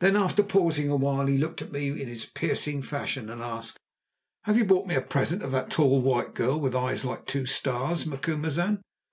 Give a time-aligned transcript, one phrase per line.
[0.00, 3.78] Then, after pausing a while, he looked at me in his piercing fashion and asked:
[4.42, 7.46] "Have you brought me a present of that tall white girl with eyes like two
[7.46, 8.82] stars, Macumazahn?